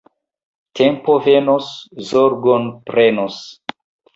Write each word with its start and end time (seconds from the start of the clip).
Tempo 0.79 1.17
venos, 1.27 1.69
zorgon 2.09 2.67
prenos. 2.89 3.39